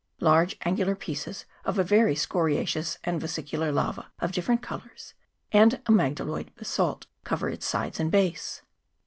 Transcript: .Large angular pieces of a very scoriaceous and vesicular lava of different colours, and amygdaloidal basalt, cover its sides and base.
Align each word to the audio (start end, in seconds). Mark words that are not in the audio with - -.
.Large 0.19 0.55
angular 0.65 0.95
pieces 0.95 1.45
of 1.63 1.77
a 1.77 1.83
very 1.83 2.15
scoriaceous 2.15 2.97
and 3.03 3.21
vesicular 3.21 3.71
lava 3.71 4.11
of 4.17 4.31
different 4.31 4.63
colours, 4.63 5.13
and 5.51 5.73
amygdaloidal 5.85 6.55
basalt, 6.55 7.05
cover 7.23 7.49
its 7.51 7.67
sides 7.67 7.99
and 7.99 8.09
base. 8.11 8.63